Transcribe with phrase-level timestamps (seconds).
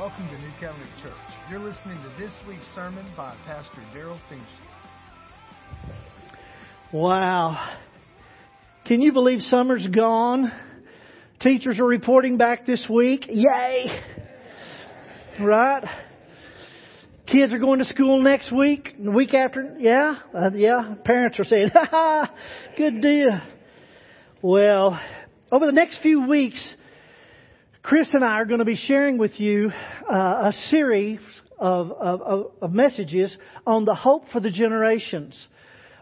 [0.00, 1.12] welcome to New Covenant Church.
[1.50, 4.46] You're listening to this week's sermon by Pastor Darrell Feemster.
[6.90, 7.76] Wow.
[8.86, 10.50] Can you believe summer's gone?
[11.42, 13.26] Teachers are reporting back this week.
[13.28, 14.00] Yay!
[15.38, 15.84] Right?
[17.26, 19.76] Kids are going to school next week, the week after.
[19.78, 20.94] Yeah, uh, yeah.
[21.04, 22.34] Parents are saying, "Ha ha,
[22.78, 23.38] good deal."
[24.40, 24.98] Well,
[25.52, 26.58] over the next few weeks,
[27.82, 29.72] Chris and I are going to be sharing with you
[30.10, 31.18] uh, a series
[31.58, 33.34] of, of, of messages
[33.66, 35.34] on the hope for the generations.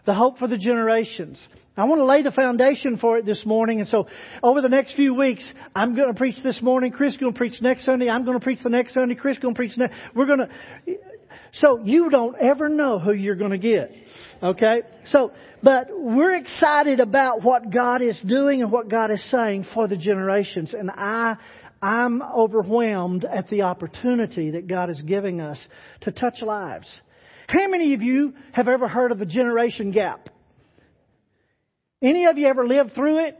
[0.05, 1.39] The hope for the generations.
[1.77, 3.79] I want to lay the foundation for it this morning.
[3.79, 4.07] And so
[4.43, 6.91] over the next few weeks, I'm going to preach this morning.
[6.91, 8.09] Chris is going to preach next Sunday.
[8.09, 9.15] I'm going to preach the next Sunday.
[9.15, 9.95] Chris is going to preach next.
[10.13, 10.49] We're going to,
[11.53, 13.91] so you don't ever know who you're going to get.
[14.43, 14.81] Okay?
[15.11, 15.31] So,
[15.63, 19.97] but we're excited about what God is doing and what God is saying for the
[19.97, 20.73] generations.
[20.73, 21.37] And I,
[21.81, 25.57] I'm overwhelmed at the opportunity that God is giving us
[26.01, 26.87] to touch lives.
[27.47, 30.29] How many of you have ever heard of a generation gap?
[32.01, 33.37] Any of you ever lived through it?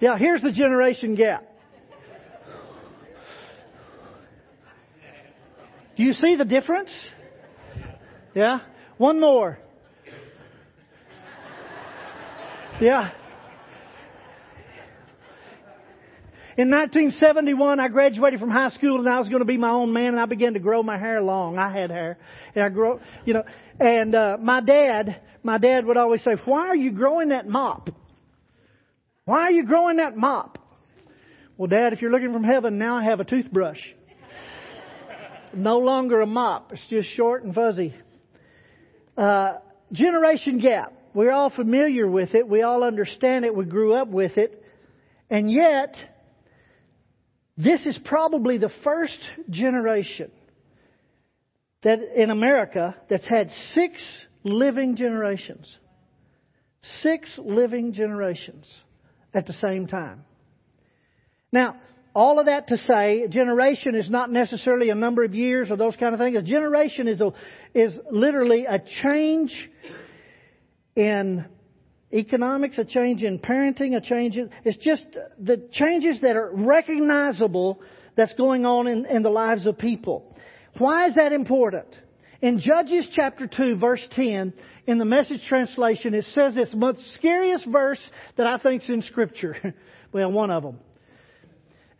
[0.00, 1.44] Yeah, here's the generation gap.
[5.96, 6.90] Do you see the difference?
[8.34, 8.60] Yeah?
[8.96, 9.58] One more.
[12.80, 13.10] Yeah.
[16.62, 19.92] In 1971, I graduated from high school and I was going to be my own
[19.92, 21.58] man and I began to grow my hair long.
[21.58, 22.18] I had hair.
[22.54, 23.42] And I grow, you know,
[23.80, 27.90] and, uh, my dad, my dad would always say, why are you growing that mop?
[29.24, 30.58] Why are you growing that mop?
[31.56, 33.80] Well, dad, if you're looking from heaven, now I have a toothbrush.
[35.52, 36.72] no longer a mop.
[36.72, 37.92] It's just short and fuzzy.
[39.16, 39.54] Uh,
[39.90, 40.92] generation gap.
[41.12, 42.46] We're all familiar with it.
[42.48, 43.52] We all understand it.
[43.52, 44.64] We grew up with it.
[45.28, 45.96] And yet,
[47.62, 49.18] this is probably the first
[49.50, 50.30] generation
[51.82, 54.00] that in America that's had six
[54.44, 55.76] living generations.
[57.02, 58.66] Six living generations
[59.34, 60.24] at the same time.
[61.52, 61.76] Now,
[62.14, 65.96] all of that to say, generation is not necessarily a number of years or those
[65.96, 66.36] kind of things.
[66.36, 67.32] A generation is a,
[67.74, 69.54] is literally a change
[70.94, 71.46] in
[72.12, 75.04] economics, a change in parenting, a change in, it's just
[75.38, 77.80] the changes that are recognizable
[78.16, 80.36] that's going on in, in the lives of people.
[80.78, 81.86] Why is that important?
[82.40, 84.52] In Judges chapter 2 verse 10,
[84.86, 88.00] in the message translation, it says this most scariest verse
[88.36, 89.74] that I think is in scripture.
[90.12, 90.78] well, one of them.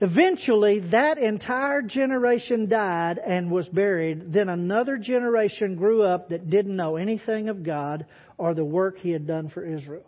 [0.00, 4.32] Eventually, that entire generation died and was buried.
[4.32, 8.04] Then another generation grew up that didn't know anything of God
[8.42, 10.02] or the work He had done for Israel.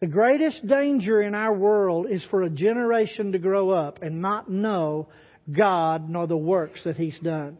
[0.00, 4.50] The greatest danger in our world is for a generation to grow up and not
[4.50, 5.06] know
[5.48, 7.56] God nor the works that He's done.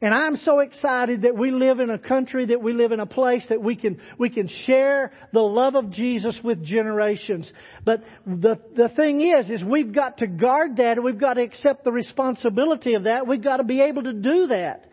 [0.00, 3.06] And I'm so excited that we live in a country, that we live in a
[3.06, 7.50] place that we can, we can share the love of Jesus with generations.
[7.84, 11.42] But the, the thing is, is we've got to guard that and we've got to
[11.42, 13.26] accept the responsibility of that.
[13.26, 14.86] We've got to be able to do that.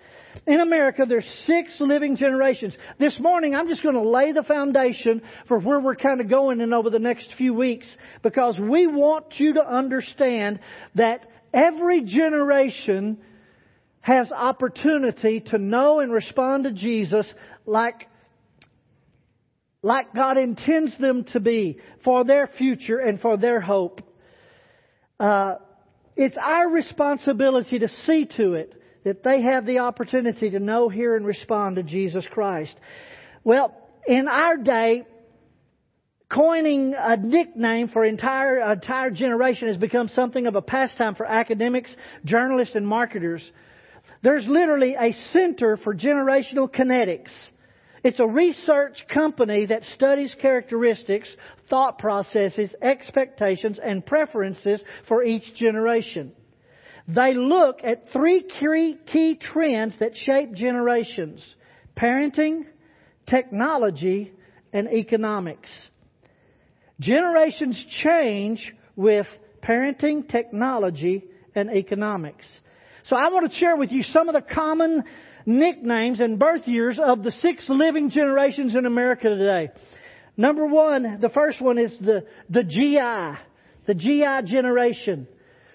[0.45, 2.75] In America, there's six living generations.
[2.99, 6.61] This morning, I'm just going to lay the foundation for where we're kind of going
[6.61, 7.87] in over the next few weeks
[8.21, 10.59] because we want you to understand
[10.95, 13.17] that every generation
[14.01, 17.25] has opportunity to know and respond to Jesus
[17.65, 18.07] like,
[19.81, 24.01] like God intends them to be for their future and for their hope.
[25.19, 25.55] Uh,
[26.15, 31.15] it's our responsibility to see to it that they have the opportunity to know, hear,
[31.15, 32.75] and respond to Jesus Christ.
[33.43, 33.75] Well,
[34.07, 35.05] in our day,
[36.31, 41.93] coining a nickname for entire entire generation has become something of a pastime for academics,
[42.25, 43.41] journalists, and marketers.
[44.21, 47.31] There's literally a center for generational kinetics.
[48.03, 51.27] It's a research company that studies characteristics,
[51.69, 56.33] thought processes, expectations, and preferences for each generation.
[57.13, 58.43] They look at three
[59.11, 61.43] key trends that shape generations.
[61.97, 62.65] Parenting,
[63.27, 64.31] technology,
[64.71, 65.69] and economics.
[66.99, 69.25] Generations change with
[69.63, 71.23] parenting, technology,
[71.55, 72.45] and economics.
[73.05, 75.03] So I want to share with you some of the common
[75.47, 79.69] nicknames and birth years of the six living generations in America today.
[80.37, 83.39] Number one, the first one is the, the GI,
[83.87, 85.27] the GI generation.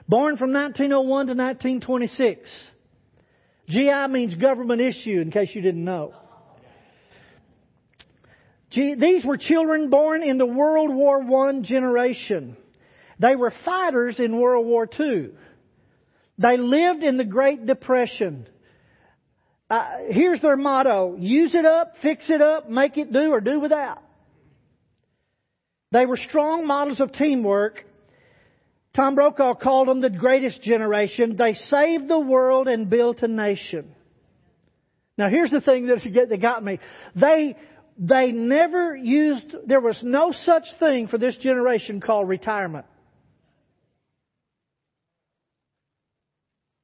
[0.09, 2.51] Born from 1901 to 1926.
[3.69, 6.15] GI means government issue, in case you didn't know.
[8.71, 12.57] G, these were children born in the World War I generation.
[13.19, 15.31] They were fighters in World War II.
[16.37, 18.49] They lived in the Great Depression.
[19.71, 23.61] Uh, here's their motto use it up, fix it up, make it do, or do
[23.61, 24.03] without.
[25.93, 27.85] They were strong models of teamwork.
[28.95, 31.37] Tom Brokaw called them the greatest generation.
[31.37, 33.95] They saved the world and built a nation.
[35.19, 36.79] Now here's the thing that got me.
[37.15, 37.57] They,
[37.99, 42.87] they never used, there was no such thing for this generation called retirement.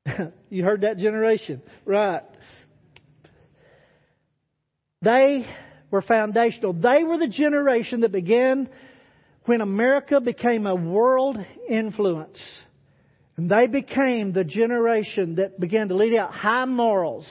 [0.51, 1.62] you heard that generation?
[1.85, 2.23] Right.
[5.03, 5.47] They
[5.91, 6.73] were foundational.
[6.73, 8.69] They were the generation that began
[9.45, 11.39] when America became a world
[11.69, 12.41] influence.
[13.37, 17.27] And they became the generation that began to lead out high morals,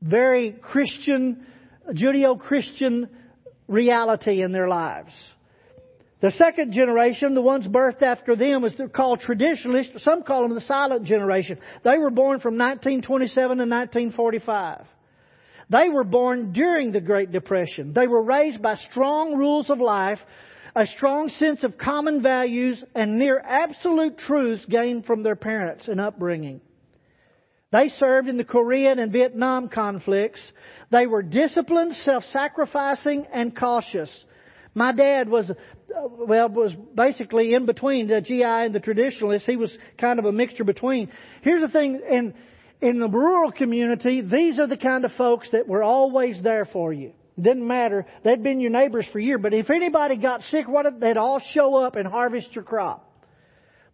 [0.00, 1.46] very Christian,
[1.90, 3.08] Judeo-Christian
[3.68, 5.12] reality in their lives.
[6.22, 10.04] The second generation, the ones birthed after them, was called traditionalists.
[10.04, 11.58] Some call them the silent generation.
[11.82, 14.86] They were born from 1927 to 1945.
[15.68, 17.92] They were born during the Great Depression.
[17.92, 20.20] They were raised by strong rules of life,
[20.74, 26.00] a strong sense of common values, and near absolute truths gained from their parents and
[26.00, 26.60] upbringing.
[27.72, 30.40] They served in the Korean and Vietnam conflicts.
[30.90, 34.10] They were disciplined, self-sacrificing, and cautious.
[34.74, 35.54] My dad was, uh,
[36.26, 39.42] well, was basically in between the GI and the traditionalist.
[39.42, 41.10] He was kind of a mixture between.
[41.42, 42.34] Here's the thing, in,
[42.80, 46.92] in the rural community, these are the kind of folks that were always there for
[46.92, 47.12] you.
[47.40, 48.06] Didn't matter.
[48.24, 51.76] They'd been your neighbors for years, but if anybody got sick, what they'd all show
[51.76, 53.08] up and harvest your crop.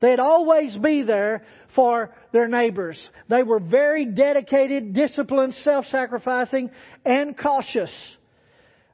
[0.00, 1.44] They'd always be there
[1.75, 2.99] for their neighbors.
[3.29, 6.70] They were very dedicated, disciplined, self-sacrificing,
[7.05, 7.90] and cautious.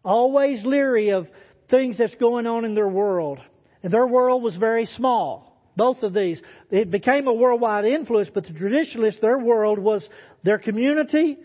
[0.05, 1.26] Always leery of
[1.70, 3.38] things that's going on in their world.
[3.82, 5.52] And their world was very small.
[5.76, 6.41] Both of these.
[6.70, 10.08] It became a worldwide influence, but the traditionalists, their world was
[10.43, 11.37] their community,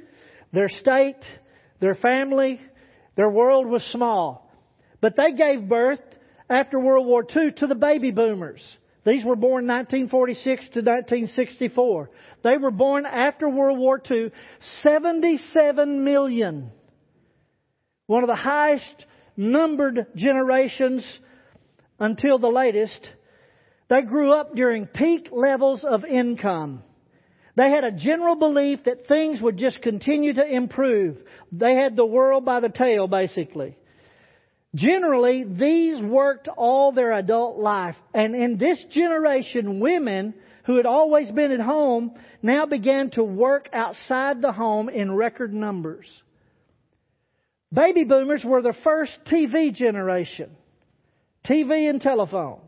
[0.53, 1.17] their state,
[1.79, 2.61] their family.
[3.19, 4.49] Their world was small.
[5.01, 5.99] But they gave birth
[6.49, 8.61] after World War II to the baby boomers.
[9.05, 12.09] These were born 1946 to 1964.
[12.45, 14.31] They were born after World War II.
[14.83, 16.71] 77 million.
[18.07, 19.05] One of the highest
[19.35, 21.03] numbered generations
[21.99, 23.09] until the latest.
[23.89, 26.83] They grew up during peak levels of income.
[27.55, 31.17] They had a general belief that things would just continue to improve.
[31.51, 33.77] They had the world by the tail, basically.
[34.75, 37.95] Generally, these worked all their adult life.
[38.13, 40.35] And in this generation, women
[40.65, 42.11] who had always been at home
[42.43, 46.05] now began to work outside the home in record numbers.
[47.73, 50.51] Baby boomers were the first TV generation.
[51.45, 52.59] TV and telephone.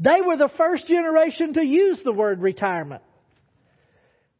[0.00, 3.02] They were the first generation to use the word retirement.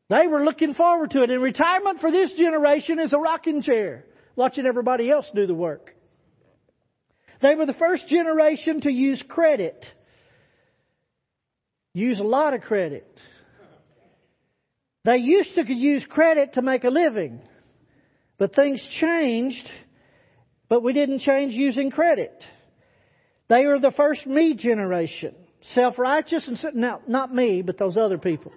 [0.09, 1.31] They were looking forward to it.
[1.31, 4.05] And retirement for this generation is a rocking chair,
[4.37, 5.95] watching everybody else do the work.
[7.43, 9.85] They were the first generation to use credit.
[11.95, 13.07] Use a lot of credit.
[15.05, 17.41] They used to use credit to make a living.
[18.39, 19.69] But things changed,
[20.69, 22.43] but we didn't change using credit.
[23.49, 25.35] They were the first me generation.
[25.75, 28.53] Self-righteous and, sitting now, not me, but those other people.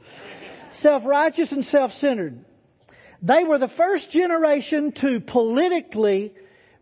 [0.81, 2.45] Self-righteous and self-centered.
[3.21, 6.33] They were the first generation to politically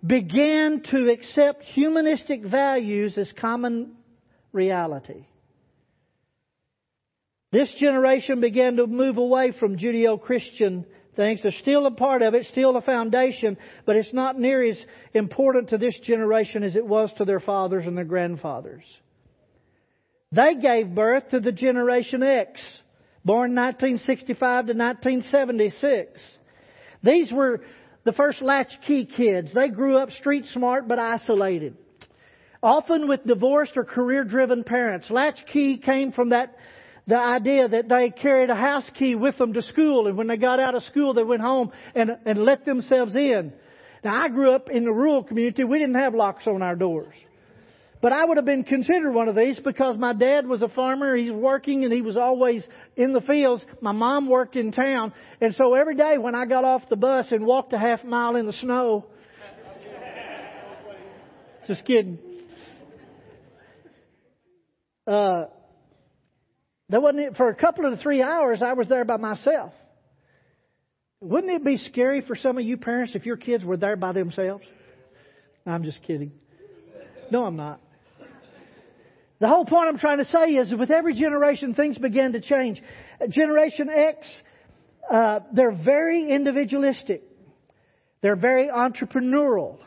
[0.05, 3.97] begin to accept humanistic values as common
[4.53, 5.25] reality.
[7.51, 11.41] This generation began to move away from Judeo-Christian things.
[11.41, 14.77] They're still a part of it, still a foundation, but it's not near as
[15.13, 18.85] important to this generation as it was to their fathers and their grandfathers.
[20.31, 22.61] They gave birth to the Generation X,
[23.23, 26.19] born 1965 to 1976.
[27.03, 27.61] These were
[28.03, 29.49] the first latchkey kids.
[29.53, 31.77] They grew up street smart but isolated.
[32.61, 35.09] Often with divorced or career driven parents.
[35.09, 36.55] Latchkey came from that
[37.09, 40.38] the idea that they carried a house key with them to school, and when they
[40.38, 43.51] got out of school, they went home and, and let themselves in.
[44.03, 45.63] Now, I grew up in the rural community.
[45.63, 47.15] We didn't have locks on our doors.
[48.01, 51.17] But I would have been considered one of these because my dad was a farmer.
[51.17, 52.65] He's working and he was always
[52.95, 53.63] in the fields.
[53.81, 55.11] My mom worked in town.
[55.41, 58.37] And so every day when I got off the bus and walked a half mile
[58.37, 59.05] in the snow,
[61.67, 62.19] just kidding.
[65.05, 65.45] Uh,
[66.87, 69.73] that wasn't for a couple of the three hours I was there by myself.
[71.19, 74.13] Wouldn't it be scary for some of you parents if your kids were there by
[74.13, 74.63] themselves?
[75.65, 76.31] I'm just kidding.
[77.29, 77.81] No, I'm not.
[79.39, 82.81] The whole point I'm trying to say is with every generation, things begin to change.
[83.29, 84.27] Generation X,
[85.10, 87.24] uh, they're very individualistic.
[88.22, 89.77] They're very entrepreneurial.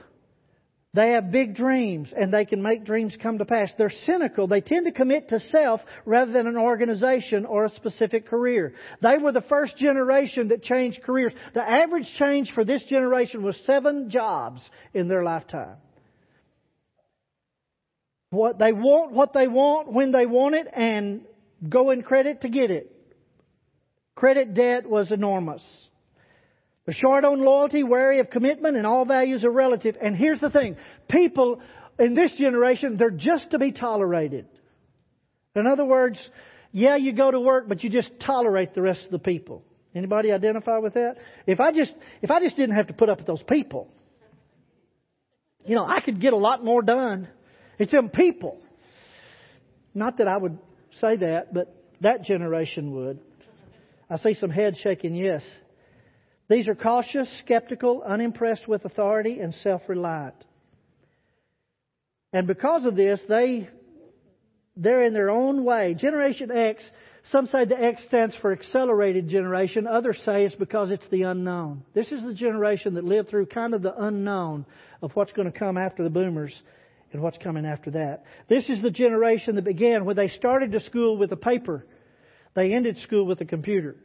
[0.95, 3.71] They have big dreams and they can make dreams come to pass.
[3.79, 4.47] They're cynical.
[4.47, 8.75] They tend to commit to self rather than an organization or a specific career.
[9.01, 11.33] They were the first generation that changed careers.
[11.55, 14.61] The average change for this generation was seven jobs
[14.93, 15.77] in their lifetime.
[18.33, 21.21] What they want, what they want, when they want it, and
[21.69, 22.91] go in credit to get it.
[24.15, 25.63] Credit debt was enormous.
[26.87, 29.99] They're short on loyalty, wary of commitment, and all values are relative.
[30.01, 30.77] And here's the thing.
[31.11, 31.61] People
[31.99, 34.47] in this generation, they're just to be tolerated.
[35.55, 36.19] In other words,
[36.73, 39.63] yeah, you go to work, but you just tolerate the rest of the people.
[39.95, 41.17] Anybody identify with that?
[41.47, 43.93] If I just, if I just didn't have to put up with those people,
[45.67, 47.29] you know, I could get a lot more done.
[47.79, 48.59] It's them people.
[49.95, 50.59] Not that I would
[51.01, 53.19] say that, but that generation would.
[54.09, 55.43] I see some heads shaking yes.
[56.49, 60.35] These are cautious, skeptical, unimpressed with authority, and self reliant.
[62.33, 63.69] And because of this, they,
[64.77, 65.95] they're in their own way.
[65.95, 66.83] Generation X,
[67.31, 69.87] some say the X stands for accelerated generation.
[69.87, 71.85] Others say it's because it's the unknown.
[71.95, 74.67] This is the generation that lived through kind of the unknown
[75.03, 76.53] of what's going to come after the boomers
[77.13, 78.25] and what's coming after that.
[78.49, 81.87] This is the generation that began when they started to school with a paper.
[82.55, 83.97] They ended school with a computer.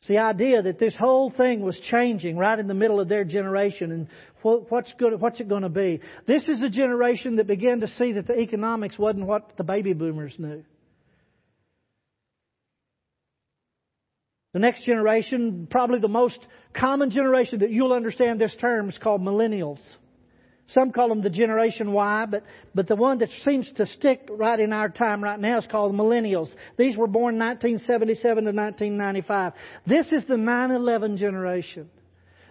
[0.00, 3.22] It's the idea that this whole thing was changing right in the middle of their
[3.22, 4.08] generation and
[4.42, 6.00] what's, good, what's it going to be.
[6.26, 9.92] This is the generation that began to see that the economics wasn't what the baby
[9.92, 10.64] boomers knew.
[14.52, 16.38] The next generation, probably the most
[16.74, 19.78] common generation that you'll understand this term is called millennials.
[20.72, 24.58] Some call them the Generation Y, but, but the one that seems to stick right
[24.58, 26.48] in our time right now is called millennials.
[26.78, 29.52] These were born 1977 to 1995.
[29.86, 31.90] This is the 9-11 generation.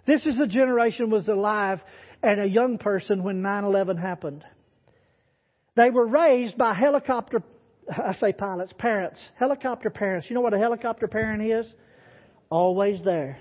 [0.06, 1.80] This is the generation was alive
[2.22, 4.44] and a young person when 9-11 happened.
[5.75, 7.42] They were raised by helicopter,
[7.90, 10.30] I say pilots, parents, helicopter parents.
[10.30, 11.72] You know what a helicopter parent is?
[12.50, 13.40] Always there.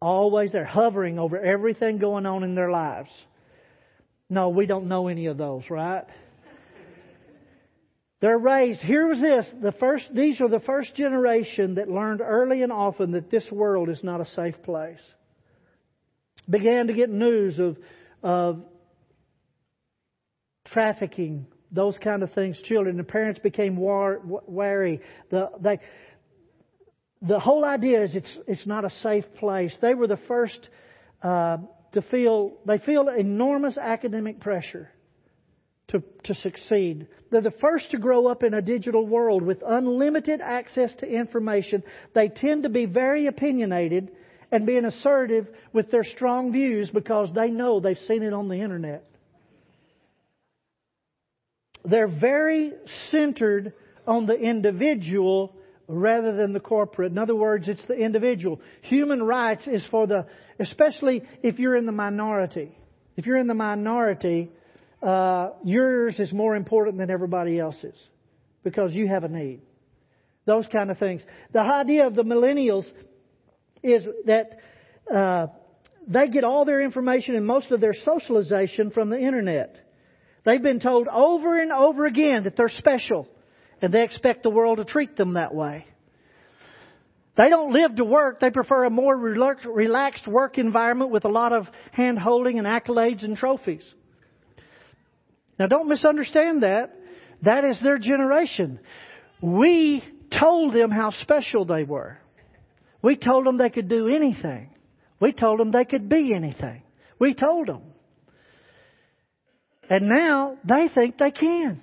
[0.00, 3.10] Always there, hovering over everything going on in their lives.
[4.30, 6.04] No, we don't know any of those, right?
[8.20, 8.80] They're raised.
[8.80, 9.46] Here was this.
[9.60, 13.90] The first, these are the first generation that learned early and often that this world
[13.90, 15.02] is not a safe place.
[16.48, 17.76] Began to get news of,
[18.22, 18.62] of
[20.68, 22.96] trafficking, those kind of things, children.
[22.96, 25.02] The parents became war, wary.
[25.30, 25.80] The, they,
[27.20, 29.72] the whole idea is it's, it's not a safe place.
[29.82, 30.68] They were the first
[31.22, 31.58] uh,
[31.94, 34.90] to feel, they feel enormous academic pressure
[35.88, 37.06] to, to succeed.
[37.30, 41.82] They're the first to grow up in a digital world with unlimited access to information.
[42.14, 44.10] They tend to be very opinionated
[44.50, 48.60] and being assertive with their strong views because they know they've seen it on the
[48.60, 49.04] internet.
[51.84, 52.72] They're very
[53.10, 53.72] centered
[54.06, 55.54] on the individual
[55.86, 57.12] rather than the corporate.
[57.12, 58.60] In other words, it's the individual.
[58.82, 60.26] Human rights is for the,
[60.58, 62.76] especially if you're in the minority.
[63.16, 64.50] If you're in the minority,
[65.02, 67.94] uh, yours is more important than everybody else's
[68.62, 69.60] because you have a need.
[70.46, 71.22] Those kind of things.
[71.52, 72.84] The idea of the millennials
[73.82, 74.58] is that
[75.14, 75.46] uh,
[76.06, 79.76] they get all their information and most of their socialization from the internet.
[80.44, 83.28] They've been told over and over again that they're special
[83.80, 85.86] and they expect the world to treat them that way.
[87.36, 88.38] They don't live to work.
[88.40, 93.24] They prefer a more relaxed work environment with a lot of hand holding and accolades
[93.24, 93.84] and trophies.
[95.58, 96.94] Now don't misunderstand that.
[97.42, 98.78] That is their generation.
[99.42, 100.02] We
[100.38, 102.18] told them how special they were.
[103.02, 104.70] We told them they could do anything.
[105.20, 106.82] We told them they could be anything.
[107.18, 107.82] We told them.
[109.90, 111.82] And now they think they can.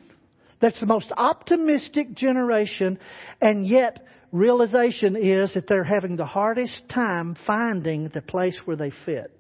[0.62, 3.00] That's the most optimistic generation,
[3.40, 8.92] and yet realization is that they're having the hardest time finding the place where they
[9.06, 9.38] fit.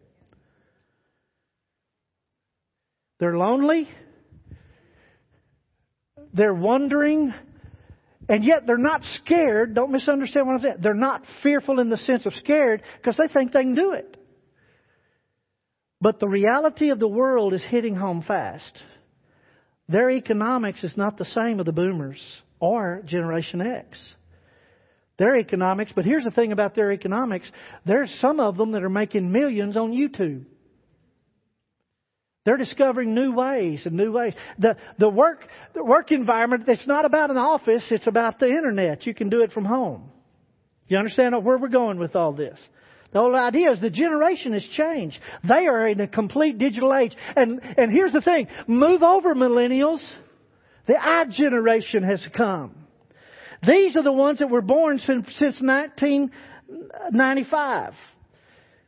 [3.19, 3.88] They're lonely.
[6.33, 7.33] They're wondering.
[8.27, 9.75] And yet they're not scared.
[9.75, 10.75] Don't misunderstand what I'm saying.
[10.81, 14.17] They're not fearful in the sense of scared because they think they can do it.
[16.00, 18.83] But the reality of the world is hitting home fast.
[19.88, 22.19] Their economics is not the same of the boomers
[22.60, 24.00] or Generation X.
[25.21, 27.47] Their economics, but here's the thing about their economics
[27.85, 30.45] there's some of them that are making millions on YouTube.
[32.43, 34.33] They're discovering new ways and new ways.
[34.57, 39.05] The, the work, the work environment, it's not about an office, it's about the internet.
[39.05, 40.09] You can do it from home.
[40.87, 42.59] You understand where we're going with all this?
[43.13, 45.19] The whole idea is the generation has changed.
[45.47, 47.15] They are in a complete digital age.
[47.35, 48.47] And, and here's the thing.
[48.65, 50.01] Move over millennials.
[50.87, 52.80] The I generation has come.
[53.65, 57.94] These are the ones that were born since, since 1995.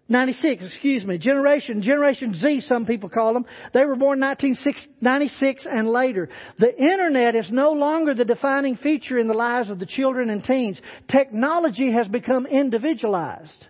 [0.10, 3.46] 96, excuse me, generation, Generation Z, some people call them.
[3.74, 6.27] They were born 1996 and later.
[6.60, 10.44] The internet is no longer the defining feature in the lives of the children and
[10.44, 10.77] teens.
[11.10, 13.65] Technology has become individualized.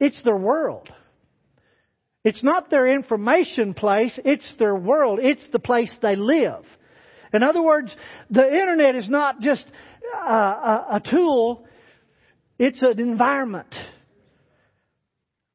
[0.00, 0.88] It's their world.
[2.24, 5.18] It's not their information place, it's their world.
[5.22, 6.64] It's the place they live.
[7.32, 7.94] In other words,
[8.30, 9.64] the internet is not just
[10.14, 11.66] a, a, a tool,
[12.58, 13.74] it's an environment.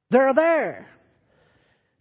[0.10, 0.88] They're there.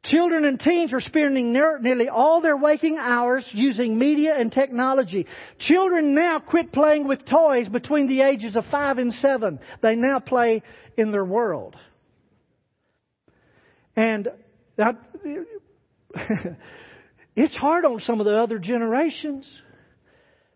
[0.04, 5.26] Children and teens are spending nearly all their waking hours using media and technology.
[5.60, 9.60] Children now quit playing with toys between the ages of five and seven.
[9.80, 10.62] They now play
[10.96, 11.76] in their world.
[13.94, 14.28] And
[14.76, 14.96] that,
[17.34, 19.46] it's hard on some of the other generations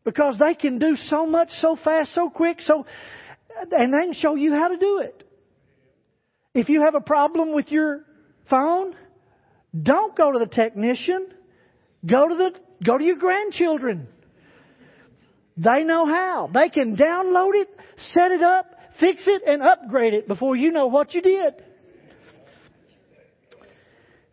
[0.04, 2.86] because they can do so much so fast, so quick, so,
[3.72, 5.22] and they can show you how to do it.
[6.54, 8.04] If you have a problem with your
[8.48, 8.94] phone,
[9.80, 11.26] don't go to the technician.
[12.04, 12.50] Go to the,
[12.84, 14.08] go to your grandchildren.
[15.56, 16.50] They know how.
[16.52, 17.68] They can download it,
[18.14, 18.66] set it up,
[19.00, 21.54] fix it, and upgrade it before you know what you did.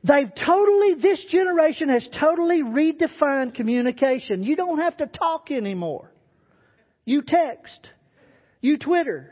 [0.04, 4.44] They've totally, this generation has totally redefined communication.
[4.44, 6.12] You don't have to talk anymore.
[7.06, 7.88] You text.
[8.60, 9.32] You Twitter.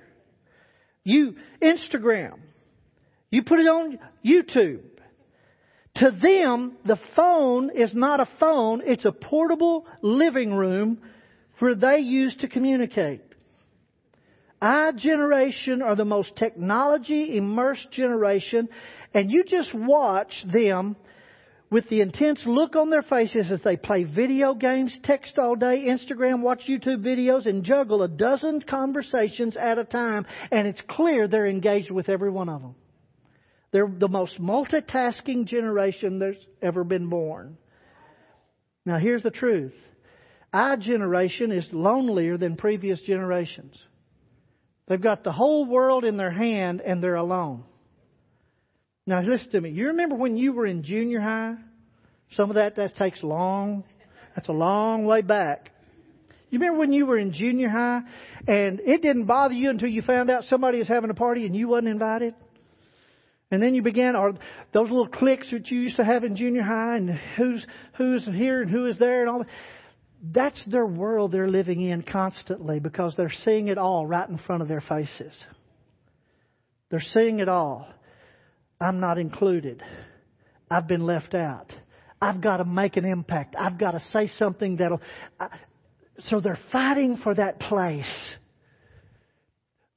[1.03, 2.39] You Instagram.
[3.29, 4.83] You put it on YouTube.
[5.95, 10.99] To them, the phone is not a phone, it's a portable living room
[11.59, 13.21] where they use to communicate.
[14.61, 18.69] Our generation are the most technology immersed generation,
[19.13, 20.95] and you just watch them
[21.71, 25.85] with the intense look on their faces as they play video games, text all day,
[25.87, 31.27] Instagram, watch YouTube videos, and juggle a dozen conversations at a time, and it's clear
[31.27, 32.75] they're engaged with every one of them.
[33.71, 37.57] They're the most multitasking generation that's ever been born.
[38.85, 39.73] Now, here's the truth
[40.53, 43.75] our generation is lonelier than previous generations.
[44.87, 47.63] They've got the whole world in their hand and they're alone.
[49.07, 49.71] Now, listen to me.
[49.71, 51.55] You remember when you were in junior high?
[52.33, 53.83] Some of that that takes long.
[54.35, 55.71] That's a long way back.
[56.49, 58.01] You remember when you were in junior high
[58.47, 61.55] and it didn't bother you until you found out somebody was having a party and
[61.55, 62.33] you wasn't invited?
[63.51, 64.33] And then you began, or
[64.73, 67.65] those little cliques that you used to have in junior high, and who's
[67.97, 69.45] who's here and who is there, and all.
[70.21, 74.61] That's their world they're living in constantly because they're seeing it all right in front
[74.61, 75.33] of their faces.
[76.91, 77.87] They're seeing it all.
[78.79, 79.81] I'm not included.
[80.69, 81.73] I've been left out.
[82.21, 83.55] I've got to make an impact.
[83.57, 85.01] I've got to say something that'll.
[85.39, 85.47] I,
[86.29, 88.35] so they're fighting for that place.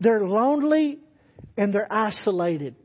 [0.00, 1.00] They're lonely
[1.56, 2.76] and they're isolated.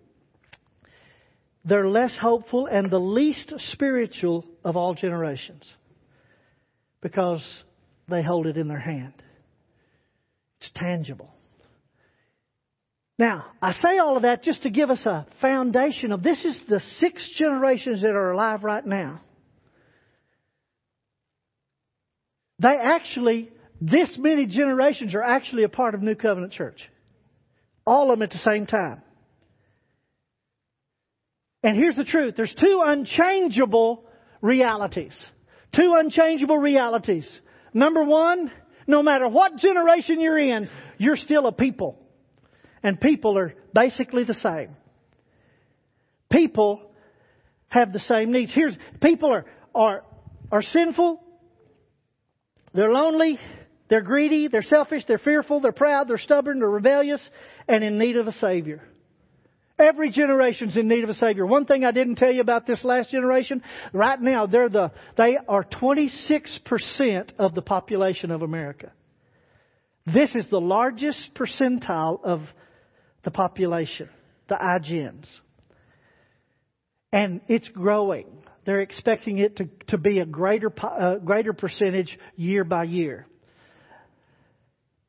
[1.64, 5.64] They're less hopeful and the least spiritual of all generations
[7.02, 7.44] because
[8.08, 9.14] they hold it in their hand.
[10.62, 11.30] It's tangible.
[13.18, 16.60] Now, I say all of that just to give us a foundation of this is
[16.70, 19.22] the six generations that are alive right now.
[22.60, 23.50] They actually,
[23.82, 26.80] this many generations are actually a part of New Covenant Church.
[27.86, 29.02] All of them at the same time.
[31.64, 32.36] And here's the truth.
[32.38, 34.06] There's two unchangeable
[34.42, 35.14] realities.
[35.76, 37.28] Two unchangeable realities.
[37.74, 38.52] Number one,
[38.88, 42.00] no matter what generation you're in, you're still a people.
[42.82, 44.76] And people are basically the same.
[46.32, 46.92] People
[47.68, 48.52] have the same needs.
[48.54, 50.04] Here's, people are, are,
[50.52, 51.22] are sinful.
[52.74, 53.40] They're lonely.
[53.90, 54.48] They're greedy.
[54.48, 55.04] They're selfish.
[55.08, 55.60] They're fearful.
[55.60, 56.08] They're proud.
[56.08, 56.60] They're stubborn.
[56.60, 57.22] They're rebellious
[57.68, 58.82] and in need of a Savior.
[59.80, 61.46] Every generation's in need of a Savior.
[61.46, 63.64] One thing I didn't tell you about this last generation,
[63.94, 68.92] right now they're the, they are 26% of the population of America.
[70.06, 72.42] This is the largest percentile of
[73.24, 74.10] the population,
[74.50, 75.28] the iGens.
[77.14, 78.28] And it's growing.
[78.66, 83.28] They're expecting it to, to be a greater, uh, greater percentage year by year.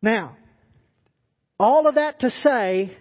[0.00, 0.36] Now,
[1.58, 2.96] all of that to say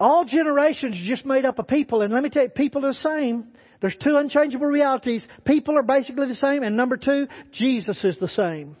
[0.00, 2.92] all generations are just made up of people, and let me tell you, people are
[2.92, 3.48] the same.
[3.80, 5.24] There's two unchangeable realities.
[5.44, 6.62] People are basically the same.
[6.62, 8.76] And number two, Jesus is the same.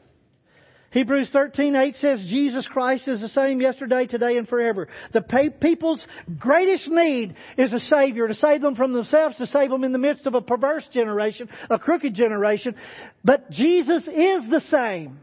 [0.90, 4.88] Hebrews 13:8 says Jesus Christ is the same yesterday, today, and forever.
[5.12, 5.20] The
[5.60, 6.00] people's
[6.38, 9.98] greatest need is a Savior to save them from themselves, to save them in the
[9.98, 12.74] midst of a perverse generation, a crooked generation.
[13.22, 15.20] But Jesus is the same.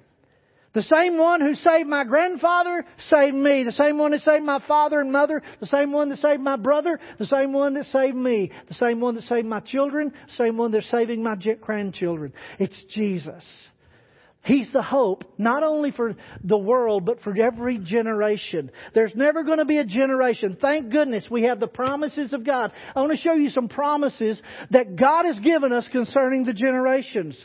[0.76, 3.64] The same one who saved my grandfather saved me.
[3.64, 5.42] The same one that saved my father and mother.
[5.62, 7.00] The same one that saved my brother.
[7.18, 8.52] The same one that saved me.
[8.68, 10.12] The same one that saved my children.
[10.28, 12.34] The same one that's saving my grandchildren.
[12.60, 13.44] It's Jesus.
[14.44, 18.70] He's the hope, not only for the world, but for every generation.
[18.94, 20.56] There's never going to be a generation.
[20.62, 22.72] Thank goodness we have the promises of God.
[22.96, 27.44] I want to show you some promises that God has given us concerning the generations.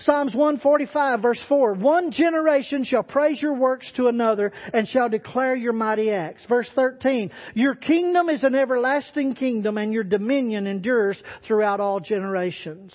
[0.00, 5.56] Psalms 145 verse 4, One generation shall praise your works to another and shall declare
[5.56, 6.44] your mighty acts.
[6.48, 12.92] Verse 13, Your kingdom is an everlasting kingdom and your dominion endures throughout all generations.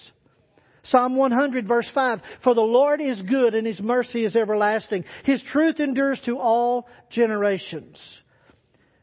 [0.84, 5.04] Psalm 100 verse 5, For the Lord is good and His mercy is everlasting.
[5.24, 7.98] His truth endures to all generations.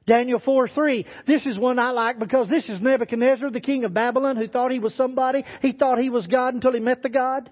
[0.07, 1.07] Daniel 4 3.
[1.27, 4.71] This is one I like because this is Nebuchadnezzar, the king of Babylon, who thought
[4.71, 5.45] he was somebody.
[5.63, 7.51] He thought he was God until he met the God.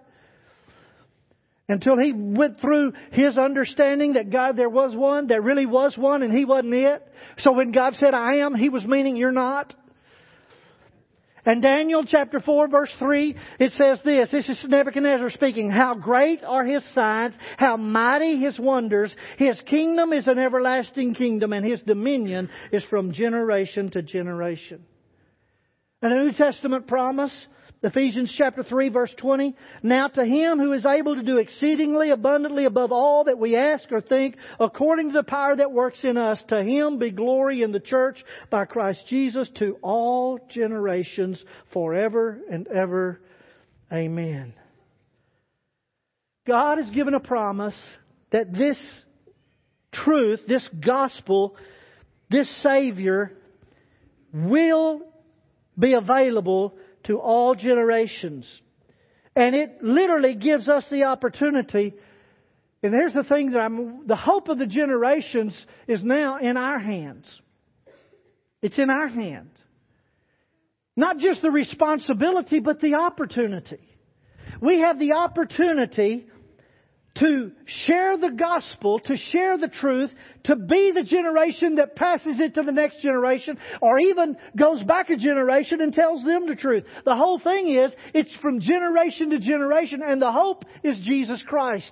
[1.68, 6.22] Until he went through his understanding that God, there was one, there really was one,
[6.22, 7.02] and he wasn't it.
[7.38, 9.74] So when God said, I am, he was meaning you're not.
[11.46, 16.42] And Daniel chapter 4 verse 3, it says this, this is Nebuchadnezzar speaking, how great
[16.42, 21.81] are his signs, how mighty his wonders, his kingdom is an everlasting kingdom and his
[21.83, 24.85] dominion is from generation to generation.
[26.02, 27.33] And a New Testament promise
[27.87, 29.55] Ephesians chapter 3 verse 20.
[29.85, 33.92] Now to him who is able to do exceedingly abundantly above all that we ask
[33.92, 37.70] or think, according to the power that works in us, to him be glory in
[37.70, 43.20] the church by Christ Jesus to all generations forever and ever.
[43.92, 44.53] Amen.
[46.44, 47.77] God has given a promise
[48.33, 48.79] that this
[49.92, 51.55] truth, this gospel,
[52.31, 53.33] this Savior
[54.33, 55.03] will
[55.79, 56.75] be available
[57.07, 58.47] to all generations.
[59.35, 61.95] And it literally gives us the opportunity.
[62.83, 65.55] And here's the thing that I'm, the hope of the generations
[65.87, 67.27] is now in our hands.
[68.62, 69.53] It's in our hands.
[70.97, 73.81] Not just the responsibility, but the opportunity.
[74.61, 76.27] We have the opportunity
[77.20, 77.52] to
[77.87, 80.11] share the gospel, to share the truth,
[80.44, 85.11] to be the generation that passes it to the next generation, or even goes back
[85.11, 86.85] a generation and tells them the truth.
[87.05, 91.90] The whole thing is, it's from generation to generation, and the hope is Jesus Christ.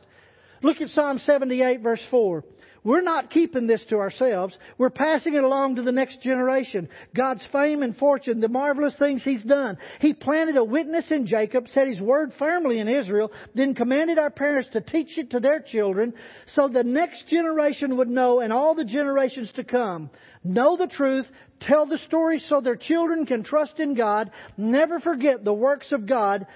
[0.62, 2.42] Look at Psalm 78 verse 4.
[2.84, 4.56] We're not keeping this to ourselves.
[4.76, 6.90] We're passing it along to the next generation.
[7.16, 9.78] God's fame and fortune, the marvelous things He's done.
[10.00, 14.28] He planted a witness in Jacob, set His word firmly in Israel, then commanded our
[14.28, 16.12] parents to teach it to their children
[16.54, 20.10] so the next generation would know and all the generations to come.
[20.44, 21.26] Know the truth,
[21.60, 26.04] tell the story so their children can trust in God, never forget the works of
[26.06, 26.46] God,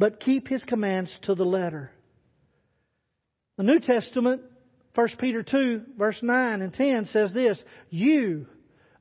[0.00, 1.92] but keep His commands to the letter.
[3.56, 4.42] The New Testament
[4.96, 8.46] 1 Peter 2 verse 9 and 10 says this, You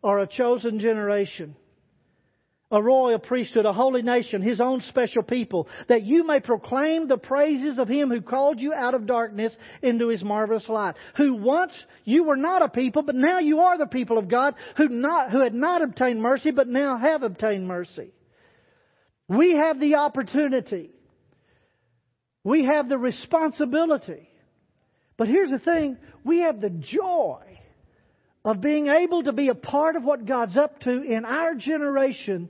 [0.04, 1.56] are a chosen generation,
[2.70, 7.18] a royal priesthood, a holy nation, His own special people, that you may proclaim the
[7.18, 10.96] praises of Him who called you out of darkness into His marvelous light.
[11.16, 11.72] Who once
[12.04, 15.32] you were not a people, but now you are the people of God, who not,
[15.32, 18.12] who had not obtained mercy, but now have obtained mercy.
[19.30, 20.92] We have the opportunity.
[22.44, 24.30] We have the responsibility
[25.18, 27.42] but here's the thing we have the joy
[28.44, 32.50] of being able to be a part of what God's up to in our generation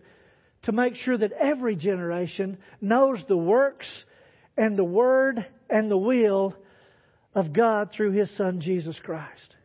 [0.64, 3.88] to make sure that every generation knows the works
[4.58, 6.56] and the Word and the will
[7.34, 9.56] of God through His Son Jesus Christ.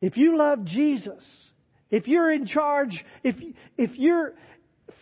[0.00, 1.24] If you love Jesus,
[1.90, 3.36] if you're in charge, if,
[3.76, 4.34] if you're,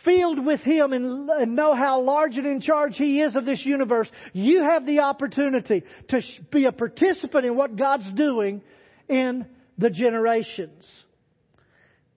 [0.04, 3.64] filled with Him and, and know how large and in charge He is of this
[3.64, 6.20] universe, you have the opportunity to
[6.50, 8.62] be a participant in what God's doing
[9.08, 9.46] in
[9.78, 10.84] the generations.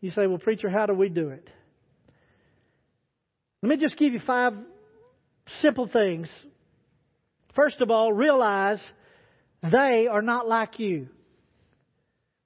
[0.01, 1.47] You say, well, preacher, how do we do it?
[3.61, 4.53] Let me just give you five
[5.61, 6.29] simple things.
[7.55, 8.79] First of all, realize
[9.61, 11.07] they are not like you.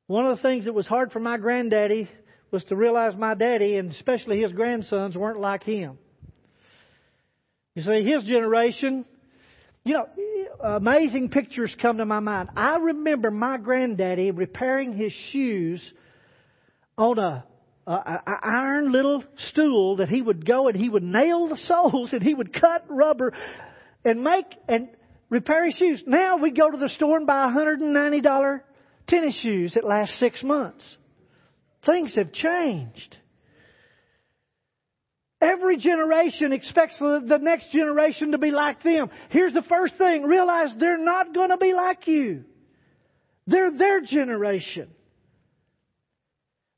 [0.08, 2.10] One of the things that was hard for my granddaddy
[2.54, 5.98] was to realize my daddy, and especially his grandsons, weren't like him.
[7.74, 9.06] You see, his generation,
[9.84, 10.08] you know,
[10.64, 12.50] amazing pictures come to my mind.
[12.56, 15.82] I remember my granddaddy repairing his shoes
[16.96, 17.44] on a
[17.88, 22.22] uh, iron little stool that he would go and he would nail the soles and
[22.22, 23.34] he would cut rubber
[24.06, 24.90] and make and
[25.30, 26.04] repair his shoes.
[26.06, 28.62] Now we go to the store and buy $190
[29.08, 30.84] tennis shoes that last six months.
[31.86, 33.18] Things have changed.
[35.42, 39.10] Every generation expects the next generation to be like them.
[39.30, 42.46] Here's the first thing realize they're not going to be like you,
[43.46, 44.90] they're their generation.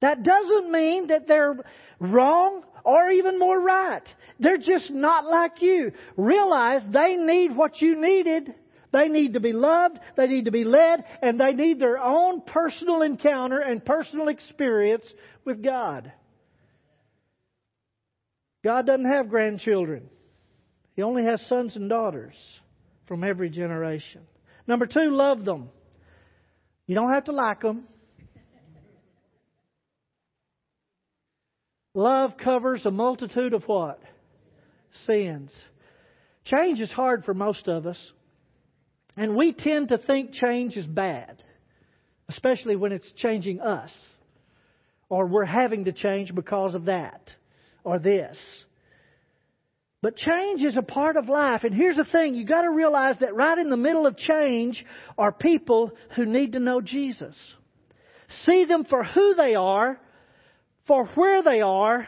[0.02, 1.56] That doesn't mean that they're
[2.00, 4.04] wrong or even more right.
[4.40, 5.92] They're just not like you.
[6.18, 8.54] Realize they need what you needed.
[8.96, 12.40] They need to be loved, they need to be led, and they need their own
[12.40, 15.04] personal encounter and personal experience
[15.44, 16.14] with God.
[18.64, 20.10] God doesn't have grandchildren.
[20.96, 22.36] He only has sons and daughters
[23.06, 24.22] from every generation.
[24.66, 25.72] Number two, love them.
[26.88, 27.90] You don't have to like them.
[31.94, 34.00] Love covers a multitude of what?
[35.06, 35.52] Sins.
[36.46, 37.98] Change is hard for most of us.
[39.18, 41.42] And we tend to think change is bad,
[42.30, 43.90] especially when it's changing us.
[45.08, 47.32] Or we're having to change because of that
[47.84, 48.38] or this.
[50.02, 51.64] But change is a part of life.
[51.64, 54.84] And here's the thing you've got to realize that right in the middle of change
[55.18, 57.36] are people who need to know Jesus.
[58.46, 60.00] See them for who they are,
[60.88, 62.08] for where they are,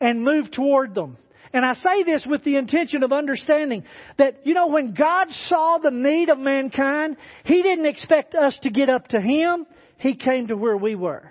[0.00, 1.16] and move toward them.
[1.54, 3.84] And I say this with the intention of understanding
[4.18, 8.70] that, you know, when God saw the need of mankind, He didn't expect us to
[8.70, 9.64] get up to Him.
[9.98, 11.30] He came to where we were.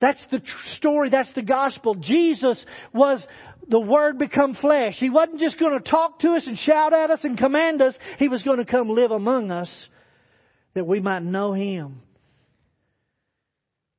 [0.00, 0.42] That's the
[0.76, 1.08] story.
[1.08, 1.94] That's the gospel.
[1.94, 3.22] Jesus was
[3.68, 4.96] the Word become flesh.
[4.98, 7.94] He wasn't just going to talk to us and shout at us and command us.
[8.18, 9.70] He was going to come live among us
[10.74, 12.02] that we might know Him.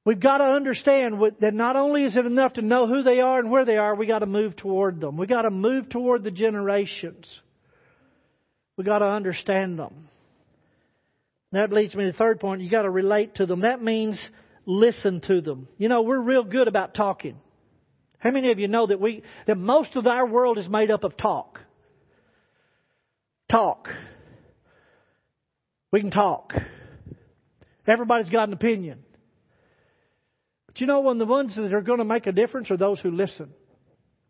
[0.07, 3.39] We've got to understand that not only is it enough to know who they are
[3.39, 5.17] and where they are, we've got to move toward them.
[5.17, 7.27] We've got to move toward the generations.
[8.77, 10.07] We've got to understand them.
[11.51, 12.61] That leads me to the third point.
[12.61, 13.63] You've got to relate to them.
[13.63, 14.17] That means
[14.65, 15.67] listen to them.
[15.77, 17.35] You know, we're real good about talking.
[18.19, 21.03] How many of you know that we that most of our world is made up
[21.03, 21.59] of talk?
[23.51, 23.89] Talk.
[25.91, 26.53] We can talk.
[27.85, 29.03] Everybody's got an opinion.
[30.77, 32.99] But you know when the ones that are going to make a difference are those
[32.99, 33.51] who listen.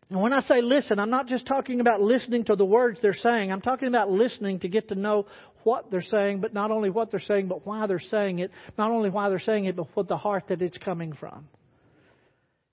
[0.10, 3.14] And when I say listen, I'm not just talking about listening to the words they're
[3.14, 3.52] saying.
[3.52, 5.26] I'm talking about listening to get to know
[5.64, 8.52] what they're saying, but not only what they're saying, but why they're saying it.
[8.78, 11.50] Not only why they're saying it, but what the heart that it's coming from.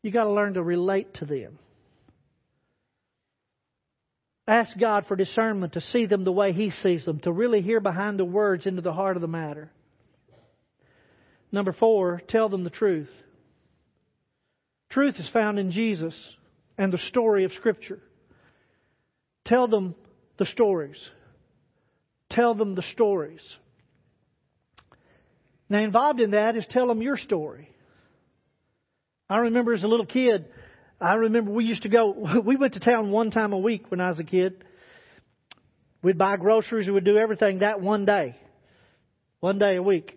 [0.05, 1.59] You got to learn to relate to them.
[4.47, 7.81] Ask God for discernment to see them the way He sees them, to really hear
[7.81, 9.73] behind the words into the heart of the matter.
[11.51, 13.09] Number four, tell them the truth.
[14.95, 16.15] Truth is found in Jesus
[16.79, 17.99] and the story of Scripture.
[19.45, 19.97] Tell them
[20.39, 20.97] the stories.
[22.31, 23.41] Tell them the stories.
[25.69, 27.69] Now, involved in that is tell them your story.
[29.29, 30.45] I remember as a little kid,
[31.01, 32.15] I remember we used to go,
[32.47, 34.63] we went to town one time a week when I was a kid.
[36.05, 38.37] We'd buy groceries, we would do everything that one day.
[39.41, 40.17] One day a week.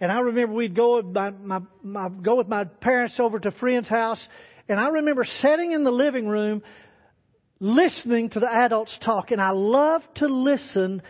[0.00, 3.48] And I remember we'd go with my, my, my, go with my parents over to
[3.48, 4.20] a friend's house
[4.68, 6.62] and I remember sitting in the living room
[7.60, 11.02] listening to the adults talk, and I love to listen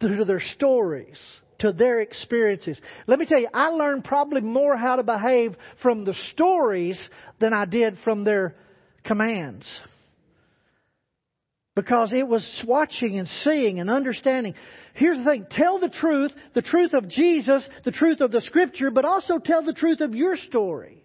[0.00, 1.18] to their stories,
[1.58, 2.80] to their experiences.
[3.06, 6.98] Let me tell you, I learned probably more how to behave from the stories
[7.40, 8.54] than I did from their
[9.04, 9.66] commands.
[11.74, 14.54] Because it was watching and seeing and understanding.
[14.96, 18.90] Here's the thing tell the truth, the truth of Jesus, the truth of the Scripture,
[18.90, 21.04] but also tell the truth of your story.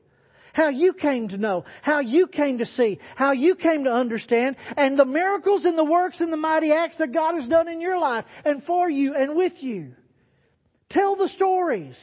[0.54, 4.56] How you came to know, how you came to see, how you came to understand,
[4.76, 7.80] and the miracles and the works and the mighty acts that God has done in
[7.80, 9.94] your life and for you and with you.
[10.90, 11.96] Tell the stories.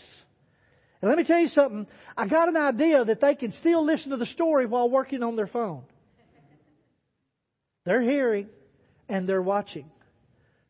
[1.00, 1.86] And let me tell you something.
[2.16, 5.36] I got an idea that they can still listen to the story while working on
[5.36, 5.84] their phone.
[7.84, 8.48] They're hearing
[9.08, 9.90] and they're watching.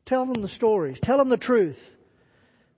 [0.09, 0.99] Tell them the stories.
[1.03, 1.77] Tell them the truth.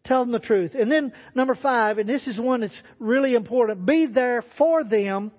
[0.05, 0.73] Tell them the truth.
[0.75, 5.31] And then number five, and this is one that's really important, be there for them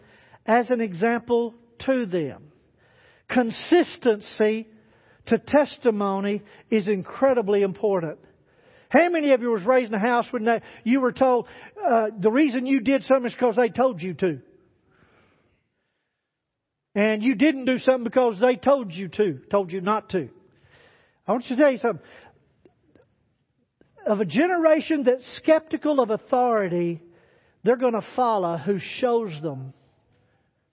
[0.46, 1.54] as an example
[1.86, 2.54] to them.
[3.28, 4.68] Consistency
[5.26, 8.20] to testimony is incredibly important.
[8.88, 12.08] How many of you was raised in a house when they, you were told uh,
[12.18, 14.40] the reason you did something is because they told you to?
[16.96, 20.30] And you didn't do something because they told you to, told you not to.
[21.28, 22.02] I want you to tell you something
[24.06, 27.02] of a generation that's skeptical of authority,
[27.64, 29.74] they're going to follow who shows them,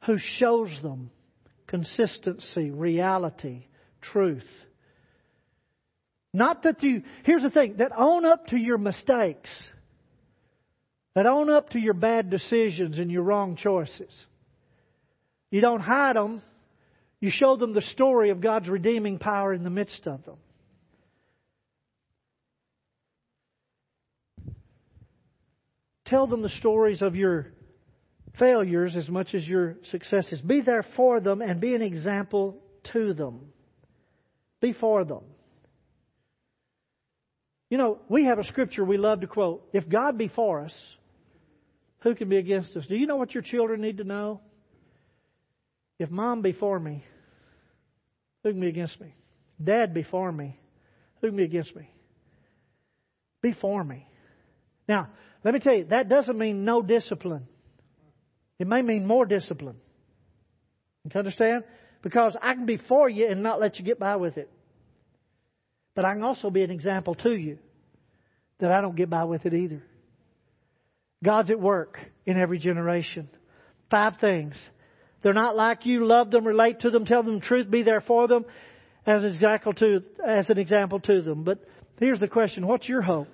[0.06, 1.11] who shows them
[1.66, 3.66] consistency, reality,
[4.00, 4.46] truth.
[6.32, 9.50] Not that you, here's the thing, that own up to your mistakes,
[11.14, 14.12] that own up to your bad decisions and your wrong choices.
[15.50, 16.42] You don't hide them,
[17.20, 20.37] you show them the story of God's redeeming power in the midst of them.
[26.07, 27.52] Tell them the stories of your
[28.38, 30.40] failures as much as your successes.
[30.40, 33.40] Be there for them and be an example to them.
[34.61, 35.22] Be for them.
[37.68, 39.68] You know, we have a scripture we love to quote.
[39.72, 40.74] If God be for us,
[42.00, 42.87] who can be against us?
[42.87, 44.40] Do you know what your children need to know?
[45.98, 47.04] If mom be for me,
[48.42, 49.14] who can be against me?
[49.62, 50.58] Dad be for me,
[51.20, 51.90] who can be against me?
[53.42, 54.06] Be for me.
[54.88, 55.08] Now,
[55.44, 57.46] let me tell you, that doesn't mean no discipline.
[58.58, 59.76] It may mean more discipline.
[61.04, 61.64] You understand?
[62.02, 64.50] Because I can be for you and not let you get by with it.
[65.94, 67.58] But I can also be an example to you
[68.61, 69.82] that I don't get by with it either.
[71.24, 73.28] God's at work in every generation.
[73.90, 74.54] Five things.
[75.22, 76.07] They're not like you.
[76.07, 78.44] Love them, relate to them, tell them the truth, be there for them
[79.07, 81.44] as an example to, as an example to them.
[81.44, 81.66] But
[81.98, 82.66] here's the question.
[82.66, 83.28] What's your hope?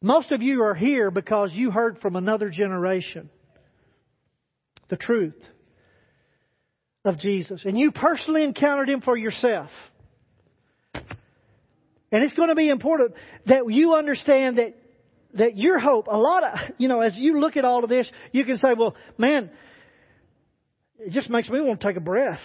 [0.00, 3.28] Most of you are here because you heard from another generation
[4.88, 5.34] the truth
[7.04, 7.62] of Jesus.
[7.64, 9.70] And you personally encountered Him for yourself.
[12.10, 13.14] And it's going to be important
[13.46, 14.76] that you understand that,
[15.34, 18.08] that your hope, a lot of, you know, as you look at all of this,
[18.32, 19.50] you can say, well, man,
[20.98, 22.40] it just makes me want to take a breath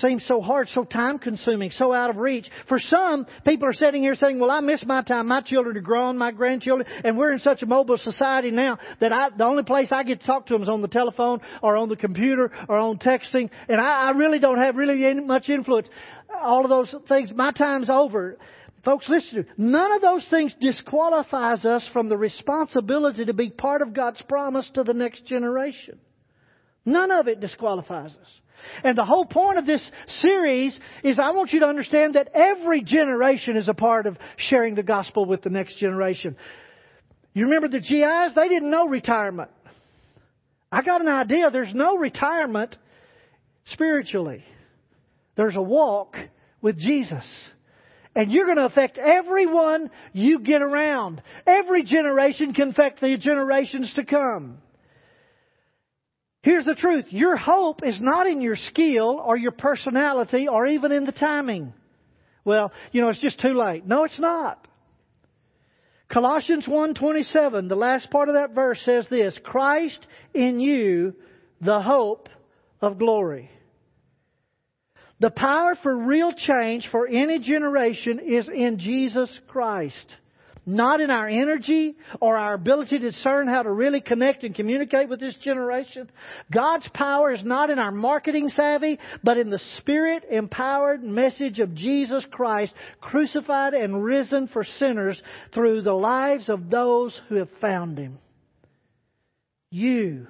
[0.00, 2.48] seems so hard, so time consuming, so out of reach.
[2.68, 5.28] For some, people are sitting here saying, well, I miss my time.
[5.28, 9.12] My children are grown, my grandchildren, and we're in such a mobile society now that
[9.12, 11.76] I, the only place I get to talk to them is on the telephone or
[11.76, 15.88] on the computer or on texting, and I, I really don't have really much influence.
[16.42, 18.38] All of those things, my time's over.
[18.84, 23.80] Folks, listen to None of those things disqualifies us from the responsibility to be part
[23.80, 25.98] of God's promise to the next generation.
[26.84, 28.28] None of it disqualifies us.
[28.84, 29.82] And the whole point of this
[30.20, 34.74] series is I want you to understand that every generation is a part of sharing
[34.74, 36.36] the gospel with the next generation.
[37.34, 38.34] You remember the GIs?
[38.34, 39.50] They didn't know retirement.
[40.70, 41.50] I got an idea.
[41.50, 42.76] There's no retirement
[43.66, 44.44] spiritually.
[45.36, 46.16] There's a walk
[46.60, 47.24] with Jesus.
[48.14, 51.22] And you're going to affect everyone you get around.
[51.46, 54.58] Every generation can affect the generations to come.
[56.42, 57.06] Here's the truth.
[57.10, 61.72] Your hope is not in your skill or your personality or even in the timing.
[62.44, 63.86] Well, you know, it's just too late.
[63.86, 64.66] No, it's not.
[66.12, 71.14] Colossians 1:27, the last part of that verse says this, Christ in you,
[71.60, 72.28] the hope
[72.82, 73.50] of glory.
[75.20, 80.16] The power for real change for any generation is in Jesus Christ.
[80.64, 85.08] Not in our energy or our ability to discern how to really connect and communicate
[85.08, 86.08] with this generation.
[86.52, 91.74] God's power is not in our marketing savvy, but in the spirit empowered message of
[91.74, 95.20] Jesus Christ, crucified and risen for sinners
[95.52, 98.18] through the lives of those who have found Him.
[99.70, 100.28] You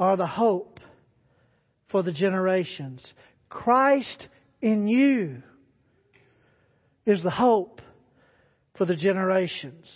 [0.00, 0.80] are the hope
[1.90, 3.00] for the generations.
[3.48, 4.26] Christ
[4.60, 5.44] in you
[7.06, 7.80] is the hope
[8.82, 9.86] for the generations.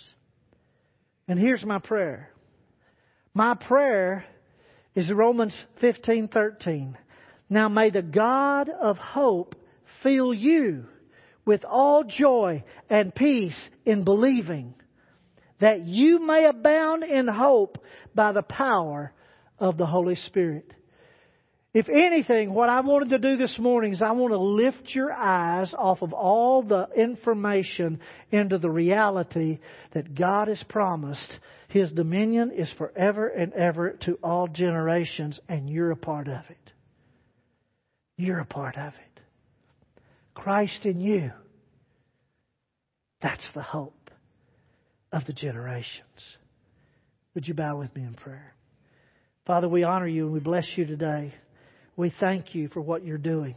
[1.27, 2.29] And here's my prayer.
[3.33, 4.23] My prayer
[4.95, 6.95] is Romans 15:13.
[7.49, 9.55] Now may the God of hope
[10.03, 10.85] fill you
[11.43, 14.73] with all joy and peace in believing
[15.59, 17.83] that you may abound in hope
[18.15, 19.11] by the power
[19.59, 20.71] of the Holy Spirit.
[21.77, 25.13] If anything, what I wanted to do this morning is I want to lift your
[25.13, 27.99] eyes off of all the information
[28.31, 29.59] into the reality
[29.93, 31.37] that God has promised.
[31.67, 36.71] His dominion is forever and ever to all generations, and you're a part of it.
[38.17, 39.21] You're a part of it.
[40.33, 41.29] Christ in you.
[43.21, 44.09] That's the hope
[45.11, 46.37] of the generations.
[47.35, 48.55] Would you bow with me in prayer?
[49.45, 51.35] Father, we honor you and we bless you today.
[51.97, 53.55] We thank you for what you're doing.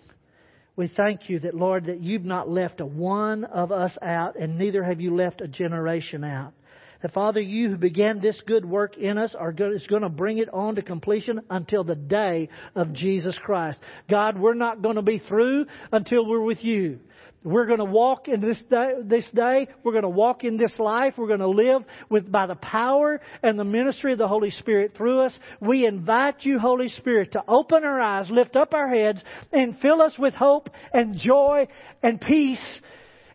[0.75, 4.57] We thank you that, Lord, that you've not left a one of us out, and
[4.59, 6.55] neither have you left a generation out.
[7.03, 10.09] That, Father, you who began this good work in us are good, is going to
[10.09, 13.79] bring it on to completion until the day of Jesus Christ.
[14.09, 17.01] God, we're not going to be through until we're with you.
[17.43, 19.69] We're going to walk in this day, this day.
[19.83, 21.15] We're going to walk in this life.
[21.17, 24.93] We're going to live with, by the power and the ministry of the Holy Spirit
[24.95, 25.39] through us.
[25.59, 29.23] We invite you, Holy Spirit, to open our eyes, lift up our heads,
[29.53, 31.67] and fill us with hope and joy
[32.03, 32.81] and peace,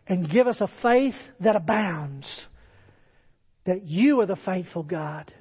[0.06, 2.26] and give us a faith that abounds.
[3.64, 5.32] That you are the faithful God.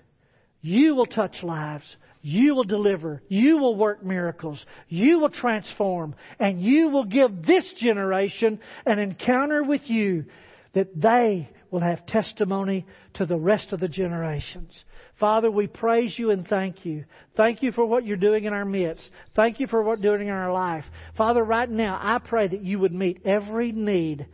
[0.66, 1.86] You will touch lives.
[2.24, 3.22] You will deliver.
[3.28, 4.60] You will work miracles.
[4.90, 6.16] You will transform.
[6.40, 10.26] And you will give this generation an encounter with you
[10.74, 14.72] that they will have testimony to the rest of the generations.
[15.20, 17.06] Father, we praise you and thank you.
[17.38, 19.08] Thank you for what you're doing in our midst.
[19.36, 20.86] Thank you for what you're doing in our life.
[21.16, 24.26] Father, right now, I pray that you would meet every need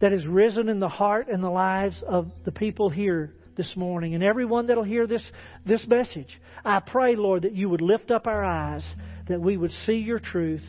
[0.00, 4.14] that has risen in the heart and the lives of the people here this morning
[4.14, 5.22] and everyone that'll hear this,
[5.64, 6.40] this message.
[6.64, 8.84] I pray, Lord, that you would lift up our eyes,
[9.28, 10.64] that we would see your truth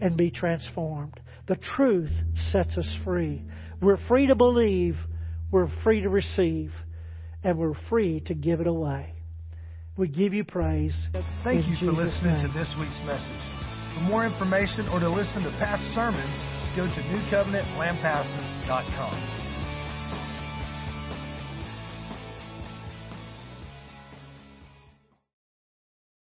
[0.00, 1.18] and be transformed.
[1.46, 2.12] The truth
[2.52, 3.42] sets us free.
[3.80, 4.96] We're free to believe,
[5.50, 6.72] we're free to receive,
[7.42, 9.14] and we're free to give it away.
[9.96, 10.94] We give you praise.
[11.42, 12.46] Thank you for listening name.
[12.46, 13.42] to this week's message.
[13.94, 16.36] For more information or to listen to past sermons,
[16.76, 19.37] go to newcovenantlampasas.com.